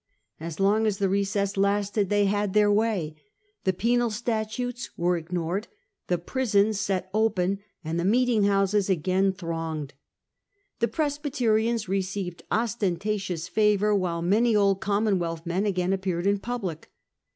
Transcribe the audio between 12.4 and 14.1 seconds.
ostentatious favour, toleration.